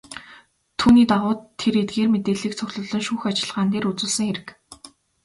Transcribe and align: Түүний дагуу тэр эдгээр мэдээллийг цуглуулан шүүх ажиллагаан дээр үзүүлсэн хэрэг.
Түүний 0.79 1.05
дагуу 1.11 1.33
тэр 1.59 1.73
эдгээр 1.81 2.09
мэдээллийг 2.13 2.53
цуглуулан 2.59 3.03
шүүх 3.05 3.23
ажиллагаан 3.29 3.69
дээр 3.71 3.89
үзүүлсэн 3.91 4.25
хэрэг. 4.27 4.47